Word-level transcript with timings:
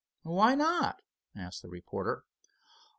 "Why 0.23 0.55
not?" 0.55 0.99
asked 1.35 1.61
the 1.61 1.69
reporter. 1.69 2.23